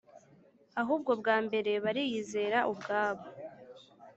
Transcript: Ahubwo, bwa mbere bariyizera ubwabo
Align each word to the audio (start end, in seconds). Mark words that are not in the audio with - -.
Ahubwo, 0.81 1.11
bwa 1.21 1.37
mbere 1.45 1.71
bariyizera 1.83 2.59
ubwabo 2.71 3.25